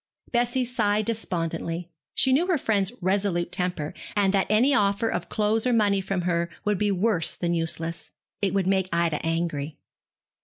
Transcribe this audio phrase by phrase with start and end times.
[0.31, 1.91] Bessie sighed despondently.
[2.15, 6.21] She knew her friend's resolute temper, and that any offer of clothes or money from
[6.21, 8.09] her would be worse than useless.
[8.41, 9.77] It would make Ida angry.